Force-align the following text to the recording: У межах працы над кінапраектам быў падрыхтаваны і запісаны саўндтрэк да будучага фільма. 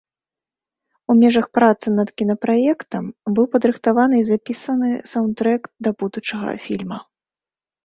У 1.13 1.15
межах 1.19 1.47
працы 1.57 1.87
над 1.99 2.09
кінапраектам 2.21 3.03
быў 3.37 3.45
падрыхтаваны 3.53 4.15
і 4.23 4.27
запісаны 4.31 4.89
саўндтрэк 5.13 5.63
да 5.87 5.97
будучага 6.03 6.59
фільма. 6.67 6.99